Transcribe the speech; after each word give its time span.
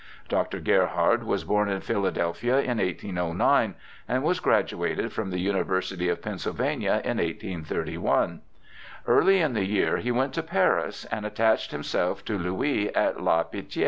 Dr. 0.29 0.59
Gerhard 0.59 1.21
was 1.25 1.43
born 1.43 1.69
in 1.69 1.79
Philadelphia 1.81 2.57
in 2.59 2.79
1809, 2.79 3.75
and 4.07 4.23
was 4.23 4.39
graduated 4.39 5.13
from 5.13 5.29
the 5.29 5.37
University 5.37 6.09
of 6.09 6.23
Pennsylvania 6.23 7.03
in 7.05 7.17
1831. 7.19 8.41
Early 9.05 9.41
in 9.41 9.53
the 9.53 9.65
year 9.65 9.97
he 9.97 10.09
went 10.11 10.33
to 10.33 10.41
Paris 10.41 11.05
and 11.11 11.23
attached 11.23 11.69
himself 11.69 12.25
to 12.25 12.39
Louis 12.39 12.91
at 12.95 13.21
La 13.21 13.43
Pitie. 13.43 13.79